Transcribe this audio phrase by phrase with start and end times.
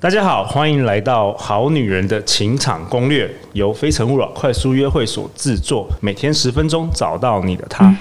[0.00, 7.92] 大家好，欢迎来到《好女人的情场攻略》，由非诚勿扰快速约会所制作，每天十分钟，找到你的他。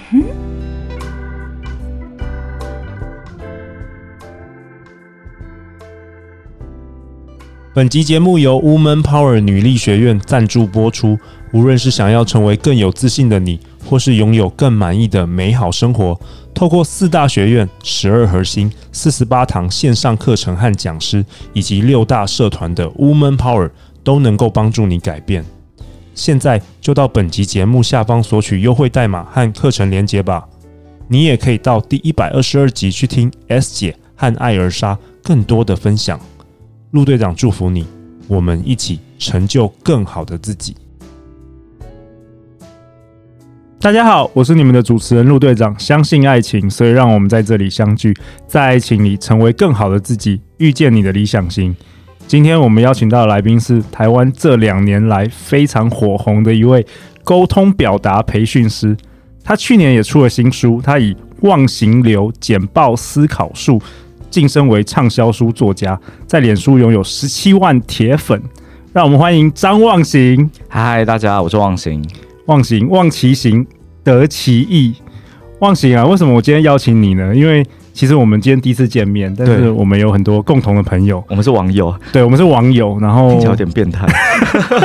[7.74, 11.18] 本集节目由 Woman Power 女力学院赞助播出。
[11.54, 13.60] 无论是想要成为更有自信的你，
[13.90, 16.20] 或是拥有更满意的美好生活，
[16.54, 23.72] 透过四大学院、十二核心、四十八堂线上课程和讲师，以及六大社团的 Woman Power，
[24.04, 25.46] 都能够帮助你改变。
[26.14, 30.46] 现在就到本集节目下方索取优惠代码和课程连接吧。
[31.08, 36.20] 你也可以到第一百二十二集去听 S 姐和艾尔莎更多的分享。
[36.92, 37.86] 陆队长祝福你，
[38.28, 40.76] 我们一起成就更好的自己。
[43.80, 45.74] 大家好，我是你们的主持人陆队长。
[45.80, 48.12] 相信爱情，所以让我们在这里相聚，
[48.48, 51.76] 在爱情里成为更好的自己，遇见你的理想型。
[52.26, 56.84] 今天我们邀请到的来宾是台湾这两年来非常火红的一位
[57.24, 58.98] 沟通表达培训师。
[59.44, 63.80] 他去年也出了新书，他以忘形流简报思考术
[64.32, 68.42] 晋升为畅销书作家，在脸书拥有十七万铁粉。
[68.92, 70.50] 让我们欢迎张忘形。
[70.68, 72.04] 嗨，大家，我是忘形。
[72.48, 73.66] 忘形，忘其形，
[74.04, 74.96] 得其意。
[75.60, 77.36] 忘形啊，为什么我今天邀请你呢？
[77.36, 81.24] 因为其实我们今天第一次见面，但是我们有很多共同的朋友。
[81.30, 82.98] 我们是网友，对，我们是网友。
[83.02, 84.08] 然后有点变态。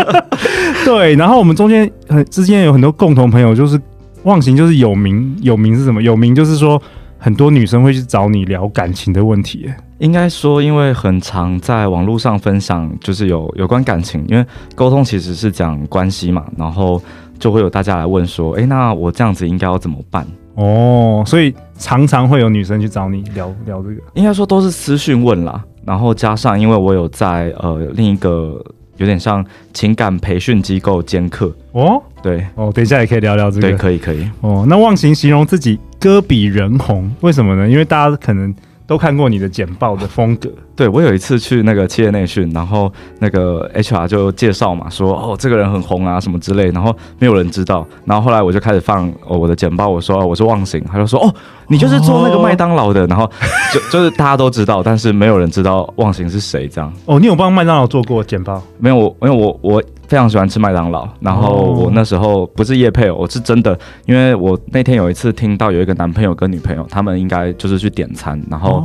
[0.85, 3.81] 对，然后我们中间很之间有很多共同朋友，就是
[4.25, 5.37] 忘形，就是有名。
[5.43, 6.03] 有名是什么？
[6.03, 6.81] 有名就是说
[7.19, 9.71] 很多女生会去找你聊感情的问题。
[9.99, 17.01] 应该说，因为很常在网络上分享，就是有有关感情，因为沟通其实是讲关系嘛，然后。
[17.43, 20.25] 就会有大家来问说，哎，那我这样子应该要怎么办？
[20.55, 28.65] 哦，所以常常会有女生去找你聊聊这个，应该说都是私讯问啦，然后加上因为我有在呃另一个
[28.97, 34.65] 有点像情感培训机构兼课哦，对哦，等一下也可以聊聊这个，对，可以可以哦。
[34.69, 37.69] 那忘形形容自己歌比人红，为什么呢？
[37.69, 38.55] 因为大家可能。
[38.87, 51.33] 都看过你的简报的风格，对，我有一次去那个企业内训，然后那个 HR 就介绍嘛，说哦这个人很红啊什么之类，然后没有人知道，然后后来我就开始放哦我的简报，我说我是忘形，他就说哦
[51.69, 53.31] 你就是做那个麦当劳的，哦、然后
[53.73, 56.93] 就 就是大家都知道，但是没有人知道忘形是谁这样。
[57.07, 58.63] 哦，你有帮麦当劳做过简报？
[58.79, 59.83] 没有，我因为我我。
[60.13, 68.85] 非常喜欢吃麦当劳，然后我那时候不是夜配，我是真的，因为我那天有一次听到有一个男朋友跟女朋友，他们应该就是去点餐，然后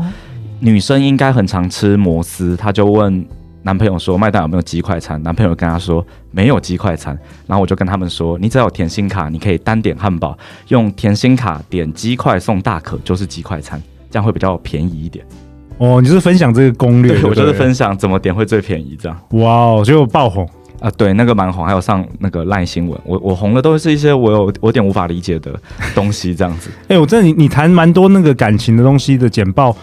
[0.61, 3.27] 女生应该很常吃摩斯，她就问
[3.61, 6.01] 男朋友说麦当劳有没有鸡快餐，男朋友跟她说
[6.31, 7.13] 没有鸡快餐，
[7.45, 10.33] 然后我就跟他们说，你只要有甜心卡，你可以单点汉堡，
[10.69, 15.25] 用甜心卡点鸡块送大可就是鸡快餐，这样会比较便宜一点。
[15.79, 19.19] 哦，你是分享这个攻略，对，我就是分享怎么点会最便宜这样。
[19.31, 20.47] 哇哦，结果爆红。
[20.79, 25.51] 啊，对，那个蛮红，还有上那个烂新闻，我我红的都是一些我有我有点无法理解的
[25.95, 26.69] 东西，这样子。
[26.87, 29.75] 哎、欸，我真的，你你谈蛮多那个感情的东西的简报，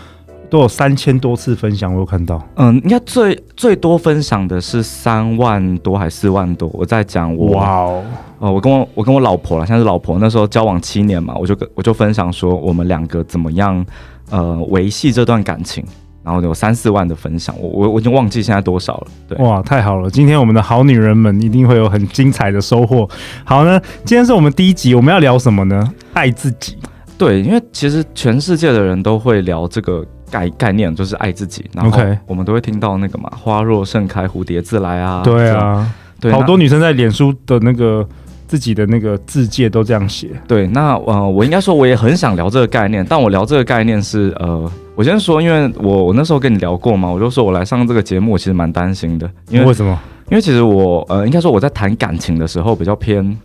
[0.48, 2.40] 都有三千多次分享，我有看到。
[2.54, 6.70] 嗯，应该最最多分享的是三万多还是四万多？
[6.72, 8.04] 我在讲我哇哦，
[8.38, 13.84] 呃，我跟我我跟我老婆了，现在是老婆，那时候交往七年嘛，我就跟我就分享说我们两个怎么样
[14.30, 15.84] 呃维系这段感情。
[16.24, 19.06] 然后有三四万的分享，我我我已经忘记现在多少了。
[19.28, 20.10] 对，哇，太好了！
[20.10, 23.06] 今天我们的好女人们一定会有很精彩的收获。
[23.44, 25.92] 好呢，今天是我们第一集，我们要聊什么呢？
[26.14, 26.78] 爱自己。
[27.18, 31.64] 对，因为其实全世界的人都会聊这个概概念，就是爱自己。
[31.74, 35.22] 然后我们都会听到那个嘛，花若盛开，蝴蝶自来啊。
[35.22, 38.06] 对啊，对，好多女生在脸书的那个
[38.54, 40.28] 自己的那个字界都这样写。
[40.46, 44.70] 对，那呃，我应该说我也很想聊这个概念，但我聊这个概念是呃。
[44.94, 49.28] 我先说，因为我我那时候跟你聊过嘛，我就说我来上这个节目，我其实蛮担心的。
[49.50, 49.98] 因为为什么？
[50.30, 53.36] 因为其实我呃，应该说我在谈感情的时候比较偏，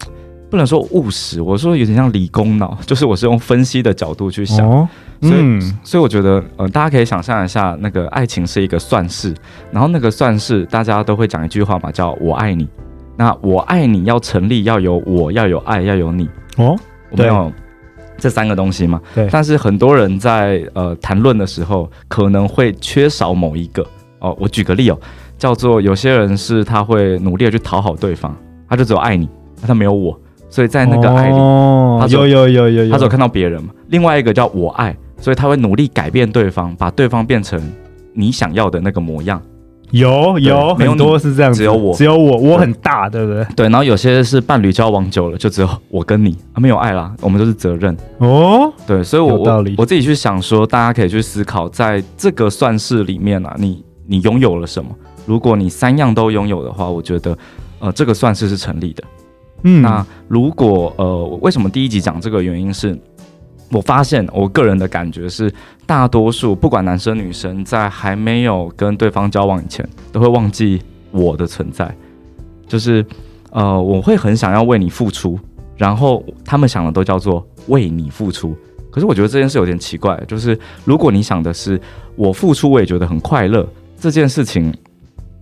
[0.47, 4.63] 不能说务实，我说有点像理工脑，就是我是用分析的角度去想。
[4.69, 4.87] 哦、
[5.23, 9.33] 所以、嗯、所以我觉得呃，大家可以想象一下，那个爱情是一个算式，
[9.71, 12.67] 然后那个算式大家都会讲一句话嘛，叫我爱你。
[13.19, 16.29] 那我爱你要成立，要有我，要有爱，要有你。
[16.55, 16.73] 哦，
[17.11, 17.51] 没有。
[18.17, 19.27] 这三个东西嘛，对。
[19.29, 23.85] 但是很多人在呃谈论的时候，可能会缺少某一个
[24.19, 24.33] 哦。
[24.39, 24.97] 我举个例哦，
[25.37, 28.33] 叫做有些人是他会努力的去讨好对方，
[28.69, 29.27] 他就只有爱你，
[29.61, 30.17] 他没有我，
[30.49, 33.69] 所以在那个爱里，哦、他有有有有有，他只有看到别人嘛。
[33.89, 37.61] 另外一个叫我爱，所以他会努力改变对方，把对方变成
[38.13, 39.41] 你想要的那个模样。
[39.91, 43.43] 有有很多是这样子，只有我，只有我，我很大，对不对？
[43.55, 48.71] 对，然后有些是伴侣交往久了，就只有我跟你，啊、没有爱啦，我们都是责任哦。
[48.85, 54.89] 对，所以我我我自己去想说，大家可以去思考，在这个算式里面啊，你你拥有了什么。
[55.25, 57.37] 如果你三样都拥有的话，我觉得，
[57.79, 59.03] 呃，这个算式是成立的。
[59.63, 62.97] 嗯，那如果呃，为什么第一集讲这个原因是，
[63.71, 65.51] 我发现我个人的感觉是，
[65.89, 71.91] 大多数不管男生女生，在还没有跟对方交往以前，都会忘记我的存在。
[72.67, 73.03] 就是
[73.49, 75.39] 呃，我会很想要为你付出，
[75.77, 78.55] 然后他们想的都叫做为你付出。
[78.91, 80.55] 可是我觉得这件事有点奇怪，就是
[80.85, 81.81] 如果你想的是
[82.15, 83.67] 我付出，我也觉得很快乐，
[83.99, 84.71] 这件事情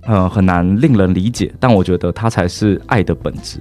[0.03, 1.53] 呃很难令人理解。
[1.59, 3.59] 但我觉得它才是爱的本质。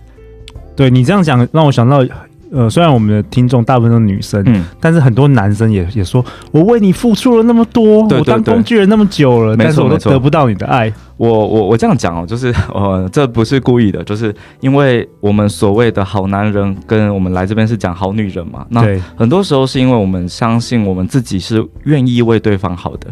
[0.76, 2.04] 对你这样讲，让我想到，
[2.52, 10.92] 呃，虽然我们的听众大部分都是女生，嗯，但是很多男生也也说，我为你付出了那么多，对对对，我当工具人那么久了，但是我都得不到你的爱。
[11.16, 18.66] 我我我这样讲哦，就是呃，这不是故意的，就是因为我们所谓的好男人，跟我们来这边是讲好女人嘛。
[18.68, 23.08] 那很多时候是因为我们相信我们自己是愿意为对方好的，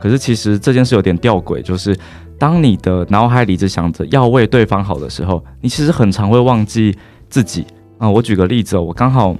[0.00, 1.96] 可是其实这件事有点吊诡，就是。
[2.38, 6.94] 当你的脑海里只想着要为对方好的时候，你其实很常会忘记
[7.30, 7.64] 自己
[7.98, 8.10] 啊、呃。
[8.10, 9.36] 我举个例子，哦我刚好，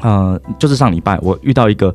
[0.00, 1.94] 呃，就是上礼拜我遇到一个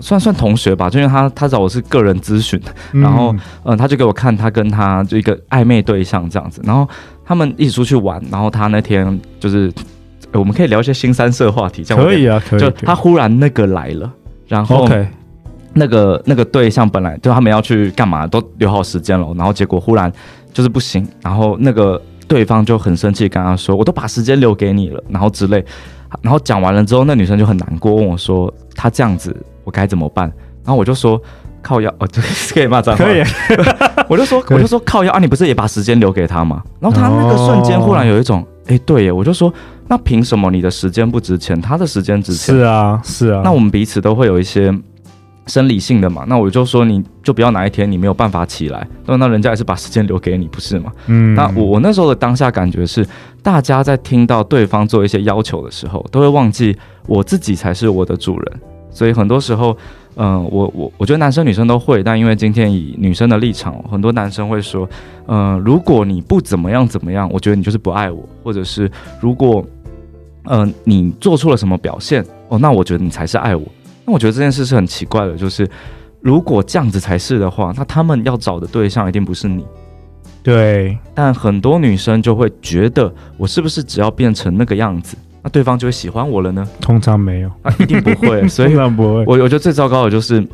[0.00, 2.60] 算算同学吧，就因为他他找我是个人咨询，
[2.92, 6.88] 然后嗯、呃，他就给我看他跟他就一个暧昧对象这样子，然后
[7.24, 9.72] 他们一起出去玩，然后他那天就是
[10.32, 12.60] 我们可以聊一些新三色话题，这样可以啊，可以。
[12.60, 14.12] 就他忽然那个来了，
[14.48, 14.88] 然后。
[15.78, 20.10] 那个那个对象本来就他们要去干嘛，都留好时间了，然后结果忽然
[20.50, 25.64] 就是不行，然后那个对方就很生气，跟他说：“我都把时间留给你了。”然后之类，
[26.22, 29.34] 然后讲完了之后，那女生就很难过，问我说：“她这样子，
[29.64, 30.30] 我该怎么办？”
[30.64, 31.20] 然后我就说
[31.62, 33.22] ：“靠腰哦，对可以骂脏话。” 可以，
[34.08, 36.62] 我就说我就说靠腰啊，你不是也把时间留给他吗？
[36.80, 39.52] 然后他那个瞬间忽然有一种，哎、哦，对耶，我就说，
[39.88, 42.54] 那凭什么你的时间不值钱，他的时间值钱？
[42.56, 44.74] 是啊，是啊，那我们彼此都会有一些。
[45.46, 50.92] 生理性的嘛，那我就说你就不要哪一天你没有办法起来，那那人家也是把时间留给你，不是吗？
[51.06, 53.06] 嗯，那我我那时候的当下感觉是，
[53.42, 56.76] 大家在听到对方做一些要求的时候，都会忘记
[57.06, 58.60] 我自己才是我的主人。
[58.90, 59.76] 所以很多时候，
[60.14, 64.88] 嗯、呃，我我我觉得男生女生都会，但因为今天以女生的立场，很多男生会说，
[65.26, 68.90] 嗯、呃，如果你不怎么样怎么样，我觉得你就是不爱我，或者是
[69.20, 69.62] 如果，
[70.44, 73.64] 嗯、呃，你做出了什么表现，哦，那我觉得你才是爱我。
[74.06, 75.68] 那我觉得这件事是很奇怪的，就是
[76.20, 79.66] 如果这样子才是的话，那他们要找的对象一定不是你。
[80.42, 86.64] 对，但很多女生就会觉得，我是不是只要变成那个样子，那对方就会喜欢我了呢？
[86.80, 88.46] 通常没有，啊，一定不会。
[88.46, 89.24] 所以不会。
[89.26, 90.46] 我我觉得最糟糕的就是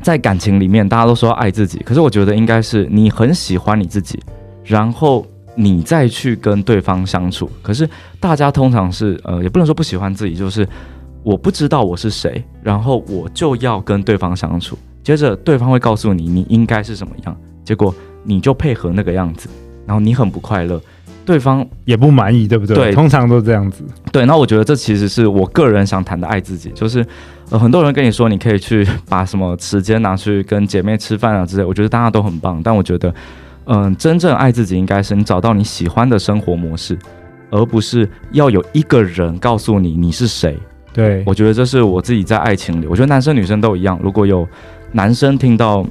[0.00, 4.18] 在感情里面，大家都说要爱自己，可是我觉得应该是你很喜欢你自己，
[4.64, 7.50] 然后你再去跟对方相处。
[7.60, 7.86] 可是
[8.18, 10.66] 大家通常是呃，也不能说不喜欢自己，就是。
[11.22, 19.48] 我不知道我是谁，然后我就要跟对方相处，接着对方会告诉你你应该是什么样，结果你就配合那个样子，
[19.86, 20.80] 然后你很不快乐，
[21.26, 22.74] 对方也不满意，对不对？
[22.76, 23.84] 对，通常都这样子。
[24.12, 27.04] 对，那我觉得这其实是我个人想谈的爱自己，就是
[27.50, 33.08] 呃很多人跟你说你可以去把什么时间拿去跟姐妹吃饭啊之类，我觉得大家都很棒，但我觉得
[33.64, 36.98] 嗯、呃，真正爱自己应该是你找到你喜欢的生活模式，
[37.50, 40.58] 而不是要有一个人告诉你你是谁。
[40.98, 43.96] 对，我觉得这是我自己在爱情里，我觉得男生女生都一样。
[44.02, 44.44] 如果有
[44.90, 45.86] 男生听到，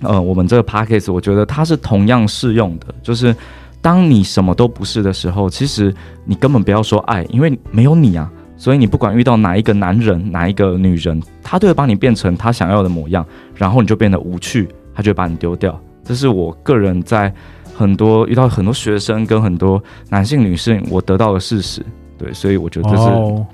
[0.00, 2.86] 呃，我们这个 podcast，我觉得它是同样适用的。
[3.02, 3.36] 就是
[3.82, 5.94] 当你什么都不是的时候，其实
[6.24, 8.32] 你根本不要说爱，因为没有你啊。
[8.56, 13.22] 所以你不管遇到哪一个男人，哪一个女人，他都会把你变成他想要的模样，
[13.54, 15.78] 然后你就变得无趣，他就会把你丢掉。
[16.02, 17.30] 这是我个人在
[17.74, 21.84] 很多遇到很多学生跟很多男性女性，我得到的事实。
[22.16, 23.44] 对，所以我觉得这是。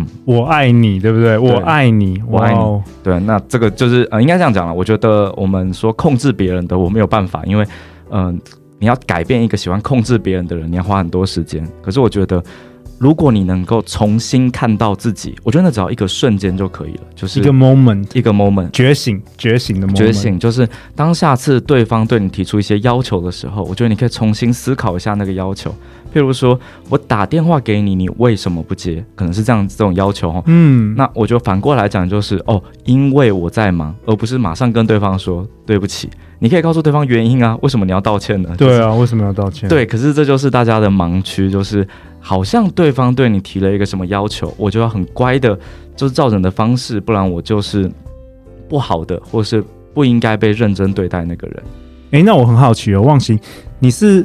[0.00, 0.06] Oh.
[0.06, 1.36] 嗯，我爱你，对不对？
[1.36, 2.82] 对我爱你，我爱你。
[3.02, 4.74] 对，那这个就是呃，应该这样讲了。
[4.74, 7.64] 我觉得我们说控制别人的，我没有办法，因为
[8.10, 8.34] 嗯、呃，
[8.78, 11.66] 你要改变一个喜欢控制别人的人，你要花很多时间。
[11.82, 12.42] 可是我觉得，
[13.00, 25.74] 如果你能够重新看到自己，我觉得那只要一个瞬间就可以了，就是一个 moment，一个 moment，觉醒，觉醒的 moment，觉醒，就是当下次对方对你提出一些要求的时候，我觉得你可以重新思考一下那个要求。
[26.12, 29.02] 譬如说，我打电话给你，你为什么不接？
[29.14, 30.42] 可能是这样这种要求哈。
[30.44, 36.10] 嗯，那我就反过来讲，就是哦，因为我在忙，而不是马上跟对方说对不起。
[36.40, 38.52] 你可以告诉对方原因啊，为什么你要道歉呢？
[38.58, 39.68] 对啊，为什么要道歉？
[39.68, 41.86] 对，可是这就是大家的盲区，就是
[42.20, 45.58] 好像对方对你提了一个什么要求，我就要很乖的，
[45.96, 47.90] 就是照着你的方式，不然我就是
[48.68, 51.62] 不好的，或是不应该被认真对待那个人。
[52.12, 53.38] 诶，那我很好奇哦，忘形，
[53.78, 54.24] 你是？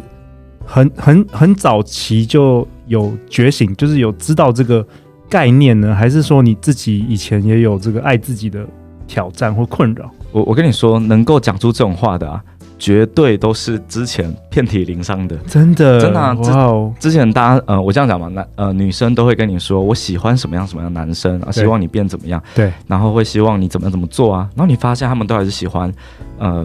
[0.68, 4.84] 很很很早期就有觉醒，就是有知道这个
[5.30, 8.66] 概念呢，还是说你自己以前也有这个爱自己的
[9.06, 10.10] 挑战或困扰？
[10.32, 12.44] 我我跟你说，能够讲出这种话的啊，
[12.86, 16.00] 绝对都是之前遍体鳞伤的，真的？
[16.00, 16.38] 真的啊！
[16.40, 25.92] 哇哦，之前大家呃，我这样讲嘛，男呃女生都会跟你说，我喜欢什么样什么样的男生啊，希望你变怎么样，对，然后会希望你怎么怎么做啊，然后你发现他们都还是喜欢
[26.38, 26.64] 呃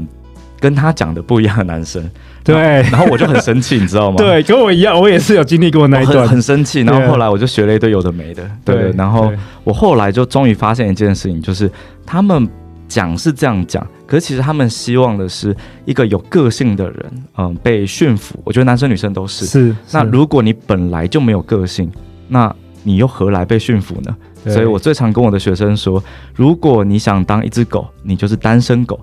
[0.61, 2.07] 跟他讲的不一样的男生，
[2.45, 4.17] 对，然后我就很生气，你知道吗？
[4.23, 9.33] 对，跟我一样，我也是有经历过那一段，很，很生气，然后后来我就学了一堆有的没的，对，对，然后
[9.65, 11.73] 我后来就终于发现一件事情，就是
[12.05, 12.47] 他们。
[12.91, 17.07] 讲是这样讲，可是其实他们希望的是一个有个性的人，
[17.37, 18.39] 嗯、呃，被驯服。
[18.45, 19.47] 我觉得男生女生都是。
[19.47, 19.77] 是。
[19.93, 21.89] 那如果你本来就没有个性，
[22.27, 24.17] 那你又何来被驯服呢？
[24.47, 26.03] 所以我最常跟我的学生说，
[26.35, 28.99] 如果你想当一只狗，你就是单身狗；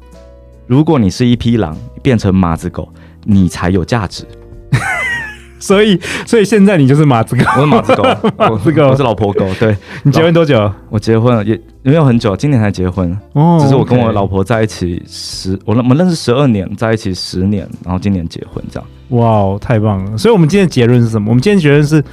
[0.65, 2.91] 如果你是一匹狼，变成马子狗，
[3.23, 4.25] 你才有价值。
[5.59, 8.03] 所以，所以现在你就是马子狗，我是马子狗，
[8.51, 9.45] 我子狗，我是老婆狗。
[9.59, 10.71] 对，你结婚多久？
[10.89, 13.15] 我结婚了也也没有很久，今年才结婚。
[13.33, 18.87] 哦，只是我跟我老婆在一起十，我我们认识十二年，在一起十年，然后今年结婚这样。
[19.09, 20.17] 哇，太棒了！
[20.17, 21.29] 所以，我们今天的结论是什么？
[21.29, 22.03] 我们今天结论是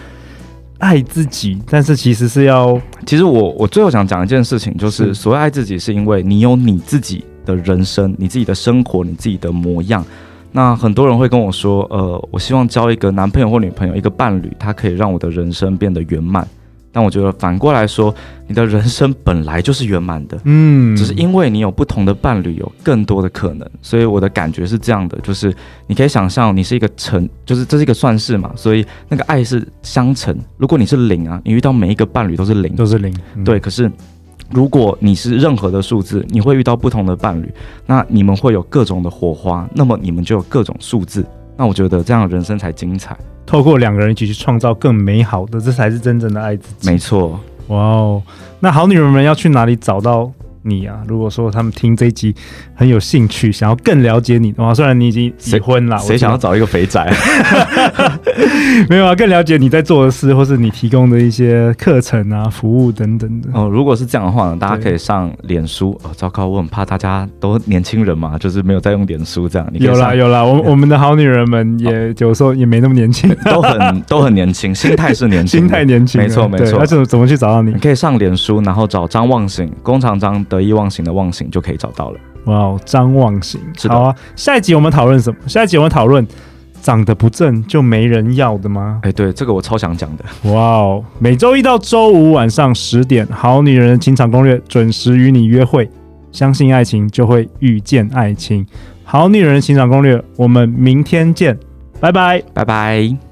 [0.78, 10.04] 爱自己，但是其实是要，其实我我最后想讲一件事情，就是所谓爱自己，是因为你有你自己的人生，你自己的生活，你自己的模样。
[10.56, 16.46] 那很多人会跟我说，呃，我希望交一个男朋友或女朋友，一个伴侣，他可以让我的人生变得圆满。
[16.92, 18.14] 但我觉得反过来说，
[18.46, 23.68] 你的人生本来就是圆满的，嗯，只是因为你有不同的伴侣，有更多的可能。
[23.82, 25.52] 所以我的感觉是这样的，就是
[25.88, 30.38] 你可以想象，你是一个乘，就是这是一个算式嘛，所以那个爱是相乘。
[30.56, 33.58] 如果你是零啊，你遇到每一个伴侣都是零，都是零，嗯、对。
[33.58, 33.90] 可是。
[34.50, 37.52] 如果你是任何的数字，你会遇到不同的伴侣，
[37.86, 41.24] 那你们会有各种的火花，那么你们就有各种数字。
[41.56, 43.16] 那我觉得这样人生才精彩。
[43.46, 46.90] 透过两个人一起去创造更美好的，这才是真正的爱自己。
[46.90, 47.38] 没错。
[47.68, 48.22] 哇哦，
[48.60, 50.30] 那好女人们要去哪里找到
[50.62, 52.34] 你啊，如果说他们听这一集
[52.74, 57.12] 很有兴趣，想要更了解你的话，虽然你已经结婚了，谁想要找一个肥宅？
[58.88, 63.48] 没有啊，更了解你在做的事，或是你提供的一些课程啊、服务等等的。
[63.52, 65.98] 哦，如果是这样的话呢，大家可以上脸书。
[66.02, 69.68] 哦，糟糕，我很怕大家都年轻人嘛，就是没有在用脸书这样。
[69.72, 76.78] 你有啦 有啦，我我们的好女人们也有时候也没那么年轻， 都很都很年轻，心态是年轻，心态年轻，没错没错。
[76.78, 77.72] 那怎么怎么去找到你？
[77.72, 80.34] 你可以上脸书，然后找张望行，工厂张。
[80.46, 82.18] 得意忘形的忘形就可以找到了。
[82.44, 84.14] 哇哦，张望行，好啊。
[84.36, 85.36] 下一集我们讨论什么？
[85.46, 86.26] 下一集我们讨论
[86.84, 89.00] 长得不正就没人要的吗？
[89.02, 90.52] 哎，对，这个我超想讲的。
[90.52, 95.88] 哇哦，每周一到周五晚上十点，《好女人的情场攻略》准时与你约会。
[96.30, 98.62] 相信爱情，就会遇见爱情。
[99.02, 101.58] 《好女人的情场攻略》，我们明天见，
[102.00, 103.23] 拜拜，拜拜。